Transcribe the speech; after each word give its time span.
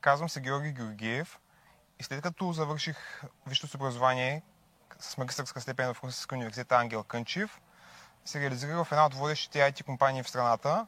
Казвам 0.00 0.28
се 0.28 0.40
Георги 0.40 0.72
Георгиев 0.72 1.38
и 1.98 2.02
след 2.02 2.22
като 2.22 2.52
завърших 2.52 3.22
висшето 3.46 3.76
образование 3.76 4.42
с 4.98 5.16
магистърска 5.16 5.60
степен 5.60 5.94
в 5.94 6.04
Русинския 6.04 6.36
университет 6.36 6.72
Ангел 6.72 7.02
Кънчев, 7.04 7.60
се 8.24 8.40
реализирах 8.40 8.84
в 8.84 8.92
една 8.92 9.06
от 9.06 9.14
водещите 9.14 9.58
IT 9.58 9.84
компании 9.84 10.22
в 10.22 10.28
страната, 10.28 10.86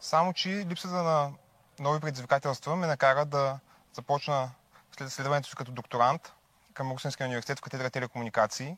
само 0.00 0.32
че 0.32 0.48
липсата 0.48 0.94
на 0.94 1.32
нови 1.78 2.00
предизвикателства 2.00 2.76
ме 2.76 2.86
накара 2.86 3.24
да 3.24 3.58
започна 3.92 4.50
след 4.96 5.12
следването 5.12 5.48
си 5.48 5.56
като 5.56 5.72
докторант 5.72 6.32
към 6.74 6.92
Русинския 6.92 7.26
университет 7.26 7.58
в 7.58 7.62
катедра 7.62 7.90
телекомуникации, 7.90 8.76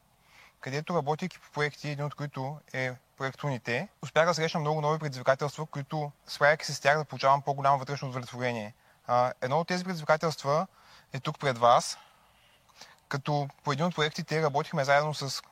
където 0.60 0.94
работейки 0.94 1.38
по 1.38 1.50
проекти, 1.50 1.88
един 1.88 2.04
от 2.04 2.14
които 2.14 2.60
е 2.72 2.92
проект 3.16 3.44
Уните, 3.44 3.88
успях 4.02 4.26
да 4.26 4.34
срещна 4.34 4.60
много 4.60 4.80
нови 4.80 4.98
предизвикателства, 4.98 5.66
които 5.66 6.12
справяйки 6.26 6.66
се 6.66 6.74
с 6.74 6.80
тях 6.80 6.98
да 6.98 7.04
получавам 7.04 7.42
по-голямо 7.42 7.78
вътрешно 7.78 8.08
удовлетворение. 8.08 8.74
Едно 9.40 9.60
от 9.60 9.68
тези 9.68 9.84
предизвикателства 9.84 10.66
е 11.12 11.20
тук 11.20 11.38
пред 11.38 11.58
вас, 11.58 11.98
като 13.08 13.48
по 13.64 13.72
един 13.72 13.86
от 13.86 13.94
проектите 13.94 14.42
работихме 14.42 14.84
заедно 14.84 15.14
с 15.14 15.42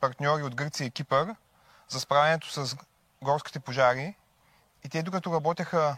партньори 0.00 0.42
от 0.42 0.54
Гърция 0.54 0.86
и 0.86 0.90
Кипър 0.90 1.34
за 1.88 2.00
справянето 2.00 2.50
с 2.50 2.76
горските 3.22 3.60
пожари. 3.60 4.14
И 4.84 4.88
те, 4.88 5.02
докато 5.02 5.34
работеха 5.34 5.96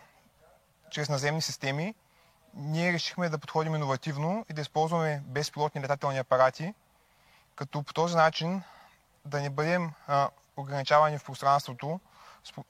чрез 0.91 1.09
наземни 1.09 1.42
системи, 1.42 1.95
ние 2.55 2.92
решихме 2.92 3.28
да 3.28 3.39
подходим 3.39 3.75
иновативно 3.75 4.47
и 4.50 4.53
да 4.53 4.61
използваме 4.61 5.23
безпилотни 5.27 5.80
летателни 5.80 6.19
апарати, 6.19 6.75
като 7.55 7.83
по 7.83 7.92
този 7.92 8.16
начин 8.16 8.62
да 9.25 9.41
не 9.41 9.50
бъдем 9.50 9.92
а, 10.06 10.28
ограничавани 10.56 11.19
в 11.19 11.25
пространството 11.25 12.00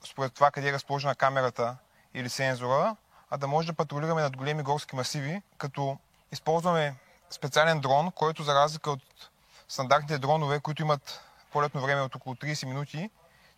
според 0.04 0.34
това 0.34 0.50
къде 0.50 0.68
е 0.68 0.72
разположена 0.72 1.14
камерата 1.14 1.76
или 2.14 2.28
сензора, 2.28 2.96
а 3.32 3.38
да 3.38 3.46
може 3.46 3.66
да 3.66 3.72
патрулираме 3.72 4.22
над 4.22 4.36
големи 4.36 4.62
горски 4.62 4.96
масиви, 4.96 5.42
като 5.58 5.98
използваме 6.32 6.94
специален 7.30 7.80
дрон, 7.80 8.10
който 8.10 8.42
за 8.42 8.54
разлика 8.54 8.90
от 8.90 9.30
стандартните 9.68 10.18
дронове, 10.18 10.60
които 10.60 10.82
имат 10.82 11.20
полетно 11.52 11.80
време 11.80 12.00
от 12.00 12.14
около 12.14 12.34
30 12.34 12.66
минути, 12.66 13.10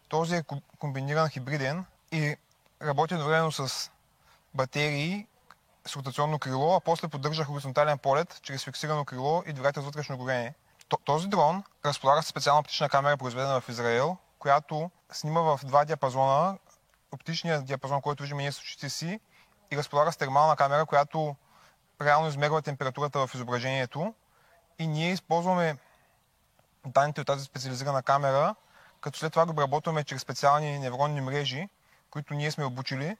този 0.08 0.36
е 0.36 0.42
комбиниран 0.78 1.28
хибриден 1.28 1.84
и 2.12 2.36
работи 2.82 3.14
едновременно 3.14 3.52
с 3.52 3.90
батерии 4.54 5.26
с 5.86 5.96
ротационно 5.96 6.38
крило, 6.38 6.76
а 6.76 6.80
после 6.80 7.08
поддържа 7.08 7.44
хоризонтален 7.44 7.98
полет 7.98 8.40
чрез 8.42 8.64
фиксирано 8.64 9.04
крило 9.04 9.42
и 9.46 9.52
двигател 9.52 9.82
с 9.82 9.86
вътрешно 9.86 10.16
горене. 10.16 10.54
Този 11.04 11.28
дрон 11.28 11.64
разполага 11.84 12.22
с 12.22 12.26
специална 12.26 12.60
оптична 12.60 12.88
камера, 12.88 13.16
произведена 13.16 13.60
в 13.60 13.68
Израел, 13.68 14.16
която 14.38 14.90
снима 15.12 15.40
в 15.40 15.60
два 15.64 15.84
диапазона. 15.84 16.58
Оптичният 17.12 17.64
диапазон, 17.64 18.02
който 18.02 18.22
виждаме 18.22 18.42
ние 18.42 18.52
с 18.52 18.60
очите 18.60 18.90
си, 18.90 19.20
и 19.74 19.76
разполага 19.76 20.12
с 20.12 20.16
термална 20.16 20.56
камера, 20.56 20.86
която 20.86 21.36
реално 22.02 22.28
измерва 22.28 22.62
температурата 22.62 23.26
в 23.26 23.34
изображението. 23.34 24.14
И 24.78 24.86
ние 24.86 25.12
използваме 25.12 25.76
данните 26.86 27.20
от 27.20 27.26
тази 27.26 27.44
специализирана 27.44 28.02
камера, 28.02 28.54
като 29.00 29.18
след 29.18 29.32
това 29.32 29.44
го 29.44 29.50
обработваме 29.50 30.04
чрез 30.04 30.22
специални 30.22 30.78
невронни 30.78 31.20
мрежи, 31.20 31.68
които 32.10 32.34
ние 32.34 32.50
сме 32.50 32.64
обучили. 32.64 33.16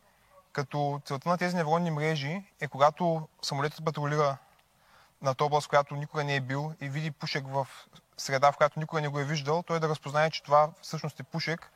Като 0.53 1.01
целта 1.05 1.29
на 1.29 1.39
тези 1.39 1.57
невронни 1.57 1.91
мрежи 1.91 2.45
е 2.61 2.69
когато 2.69 3.29
самолетът 3.43 3.85
патрулира 3.85 4.37
на 5.23 5.35
област, 5.41 5.69
която 5.69 5.97
никога 5.97 6.25
не 6.25 6.37
е 6.37 6.41
бил 6.41 6.73
и 6.81 6.89
види 6.89 7.11
пушек 7.11 7.45
в 7.49 7.69
среда, 8.17 8.53
в 8.53 8.57
която 8.57 8.81
никога 8.81 9.01
не 9.01 9.09
го 9.09 9.21
е 9.21 9.25
виждал, 9.25 9.63
той 9.63 9.81
да 9.81 9.89
разпознае, 9.89 10.31
че 10.31 10.43
това 10.43 10.71
всъщност 10.83 11.21
е 11.21 11.23
пушек. 11.23 11.71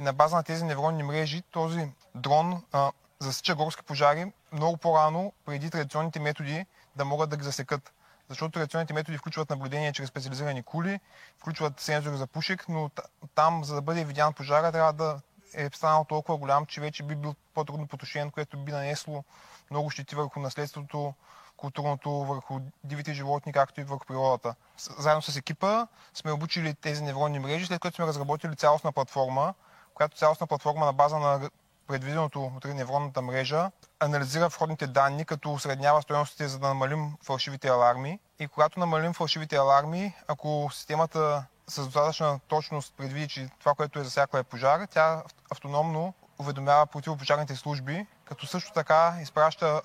И 0.00 0.02
на 0.02 0.12
база 0.12 0.36
на 0.36 0.42
тези 0.42 0.64
невронни 0.64 1.02
мрежи 1.02 1.42
този 1.42 1.92
дрон 2.14 2.62
а, 2.72 2.92
засича 3.22 3.54
горски 3.54 3.82
пожари 3.82 4.32
много 4.52 4.76
по-рано, 4.76 5.32
преди 5.44 5.70
традиционните 5.70 6.20
методи 6.20 6.66
да 6.96 7.04
могат 7.04 7.30
да 7.30 7.36
ги 7.36 7.44
засекат. 7.44 7.92
Защото 8.28 8.52
традиционните 8.52 8.94
методи 8.94 9.18
включват 9.18 9.50
наблюдение 9.50 9.92
чрез 9.92 10.08
специализирани 10.08 10.62
кули, 10.62 11.00
включват 11.38 11.80
сензори 11.80 12.16
за 12.16 12.26
пушек, 12.26 12.64
но 12.68 12.90
там, 13.34 13.64
за 13.64 13.74
да 13.74 13.82
бъде 13.82 14.04
видян 14.04 14.32
пожара, 14.32 14.72
трябва 14.72 14.92
да 14.92 15.20
е 15.54 15.70
станал 15.72 16.04
толкова 16.04 16.38
голям, 16.38 16.66
че 16.66 16.80
вече 16.80 17.02
би 17.02 17.14
бил 17.14 17.34
по-трудно 17.54 17.86
потушен, 17.86 18.30
което 18.30 18.58
би 18.58 18.72
нанесло 18.72 19.24
много 19.70 19.90
щети 19.90 20.14
върху 20.14 20.40
наследството, 20.40 21.14
културното, 21.56 22.10
върху 22.10 22.60
дивите 22.84 23.14
животни, 23.14 23.52
както 23.52 23.80
и 23.80 23.84
върху 23.84 24.06
природата. 24.06 24.54
Заедно 24.98 25.22
с 25.22 25.36
екипа 25.36 25.86
сме 26.14 26.32
обучили 26.32 26.74
тези 26.74 27.02
невронни 27.02 27.38
мрежи, 27.38 27.66
след 27.66 27.80
което 27.80 27.94
сме 27.94 28.06
разработили 28.06 28.56
цялостна 28.56 28.92
платформа, 28.92 29.54
която 29.94 30.16
цялостна 30.16 30.46
платформа 30.46 30.86
на 30.86 30.92
база 30.92 31.18
на 31.18 31.50
предвиденото 31.86 32.52
от 32.56 32.64
невронната 32.64 33.22
мрежа 33.22 33.70
анализира 34.00 34.48
входните 34.48 34.86
данни, 34.86 35.24
като 35.24 35.52
осреднява 35.52 36.02
стоеностите, 36.02 36.48
за 36.48 36.58
да 36.58 36.68
намалим 36.68 37.16
фалшивите 37.22 37.68
аларми. 37.68 38.18
И 38.38 38.48
когато 38.48 38.80
намалим 38.80 39.14
фалшивите 39.14 39.56
аларми, 39.56 40.14
ако 40.28 40.70
системата 40.72 41.44
с 41.68 41.84
достатъчна 41.84 42.40
точност 42.48 42.94
предвиди, 42.96 43.28
че 43.28 43.50
това, 43.58 43.74
което 43.74 43.98
е 43.98 44.04
засякла 44.04 44.40
е 44.40 44.42
пожар, 44.42 44.86
тя 44.86 45.22
автономно 45.50 46.14
уведомява 46.38 46.86
противопожарните 46.86 47.56
служби, 47.56 48.06
като 48.24 48.46
също 48.46 48.72
така 48.72 49.14
изпраща 49.22 49.82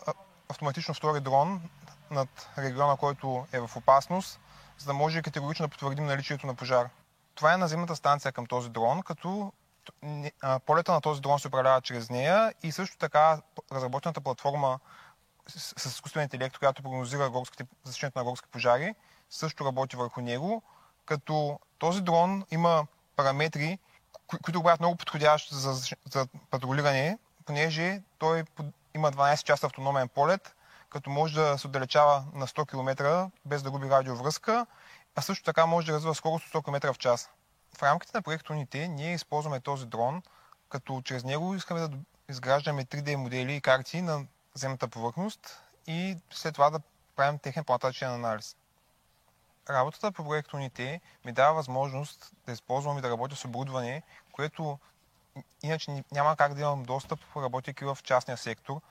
автоматично 0.50 0.94
втори 0.94 1.19
дрон 1.19 1.62
над 2.12 2.50
региона, 2.57 2.96
който 2.96 3.47
е 3.52 3.59
в 3.59 3.75
опасност, 3.75 4.40
за 4.78 4.86
да 4.86 4.94
може 4.94 5.22
категорично 5.22 5.66
да 5.66 5.72
потвърдим 5.72 6.06
наличието 6.06 6.47
на 6.47 6.56
пожар. 6.56 6.90
Това 7.36 7.53
е 7.53 7.57
наземната 7.57 7.96
станция 7.96 8.31
към 8.31 8.46
този 8.46 8.69
дрон, 8.69 9.02
като 9.02 9.52
полета 10.66 10.92
на 10.92 11.02
този 11.02 11.22
дрон 11.22 11.40
се 11.40 11.48
управлява 11.48 11.81
чрез 11.81 12.09
нея 12.09 12.53
и 12.64 12.72
също 12.72 12.98
така 12.98 13.42
разработената 13.72 14.22
платформа 14.22 14.80
с, 15.48 15.74
с 15.78 15.86
изкуствен 15.86 16.24
интелект, 16.24 16.58
която 16.58 16.84
прогнозира 16.84 17.30
горските, 17.30 17.66
защитането 17.84 18.20
на 18.20 18.25
горски 18.25 18.48
пожари, 18.52 18.96
също 19.30 19.66
работи 19.66 19.96
върху 19.96 20.22
него, 20.22 20.62
като 21.06 21.59
този 21.78 22.02
дрон 22.02 22.46
има 22.52 22.88
параметри, 23.16 23.80
кои, 24.28 24.40
които 24.40 24.64
бъдат 24.64 24.80
много 24.80 24.96
подходящи 24.96 25.56
за, 25.56 25.74
за 26.09 26.28
патрулиране, 26.50 27.18
понеже 27.46 28.02
той 28.18 28.44
има 28.96 29.12
12 29.12 29.44
часа 29.44 29.66
автономен 29.66 30.08
полет, 30.09 30.56
като 30.90 31.09
може 31.09 31.36
да 31.36 31.58
се 31.58 31.68
отдалечава 31.68 32.24
на 32.34 32.48
100 32.48 32.69
км 32.69 33.30
без 33.46 33.64
да 33.64 33.72
губи 33.72 33.90
радиовръзка, 33.90 34.66
а 35.16 35.22
също 35.22 35.46
така 35.46 35.66
може 35.66 35.88
да 35.88 35.94
развива 35.94 36.16
скорост 36.16 36.46
от 36.46 36.64
100 36.64 36.66
км 36.66 36.94
в 36.94 36.98
час. 36.98 37.30
В 37.78 37.84
рамките 37.84 38.18
на 38.18 38.22
проект 38.22 38.48
Unity 38.48 38.88
ние 38.88 39.14
използваме 39.14 39.60
този 39.60 39.86
дрон, 39.86 40.22
като 40.70 41.02
чрез 41.06 41.24
него 41.24 41.56
искаме 41.56 41.80
да 41.80 41.98
изграждаме 42.30 42.86
3D 42.86 43.16
модели 43.16 43.56
и 43.56 43.62
карти 43.62 44.02
на 44.02 44.26
земната 44.54 44.88
повърхност 44.88 45.62
и 45.88 46.18
след 46.32 46.54
това 46.54 46.70
да 46.70 46.80
правим 47.16 47.40
техен 47.40 47.64
плантачен 47.64 48.12
анализ. 48.12 48.56
Работата 49.70 50.12
по 50.12 50.24
проект 50.24 50.52
Unity 50.52 51.00
ми 51.26 51.32
дава 51.32 51.54
възможност 51.54 52.32
да 52.46 52.52
използвам 52.52 52.98
и 52.98 53.02
да 53.02 53.10
работя 53.10 53.36
с 53.36 53.46
оборудване, 53.46 54.04
което 54.32 54.80
иначе 55.64 56.04
няма 56.12 56.36
как 56.36 56.54
да 56.54 56.62
имам 56.62 56.84
достъп, 56.84 57.20
работейки 57.36 57.86
в 57.86 57.98
частния 58.04 58.38
сектор. 58.38 58.82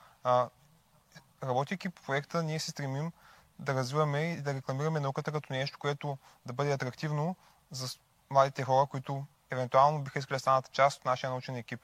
работейки 1.43 1.89
по 1.89 2.03
проекта, 2.03 2.43
ние 2.43 2.59
се 2.59 2.71
стремим 2.71 3.13
да 3.59 3.75
развиваме 3.75 4.21
и 4.21 4.43
да 4.43 4.55
рекламираме 4.55 5.01
науката 5.01 5.33
като 5.33 5.53
нещо, 5.53 5.79
което 5.79 6.19
да 6.47 6.53
бъде 6.53 6.73
атрактивно 6.73 7.37
за 7.71 7.89
младите 8.31 8.63
хора, 8.63 8.87
които 8.87 9.27
евентуално 9.51 10.03
биха 10.05 10.19
искали 10.19 10.37
да 10.37 10.41
станат 10.41 10.73
част 10.73 10.99
от 10.99 11.05
нашия 11.05 11.31
научен 11.31 11.57
екип. 11.57 11.81